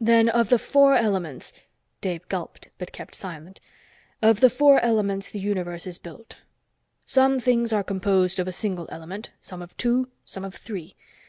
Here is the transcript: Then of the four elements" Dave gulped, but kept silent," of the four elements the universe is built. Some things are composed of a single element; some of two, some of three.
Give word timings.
Then 0.00 0.28
of 0.28 0.50
the 0.50 0.58
four 0.60 0.94
elements" 0.94 1.52
Dave 2.00 2.28
gulped, 2.28 2.68
but 2.78 2.92
kept 2.92 3.12
silent," 3.12 3.60
of 4.30 4.38
the 4.38 4.48
four 4.48 4.78
elements 4.78 5.30
the 5.32 5.40
universe 5.40 5.84
is 5.84 5.98
built. 5.98 6.36
Some 7.06 7.40
things 7.40 7.72
are 7.72 7.82
composed 7.82 8.38
of 8.38 8.46
a 8.46 8.52
single 8.52 8.86
element; 8.92 9.30
some 9.40 9.62
of 9.62 9.76
two, 9.76 10.10
some 10.24 10.44
of 10.44 10.54
three. 10.54 10.94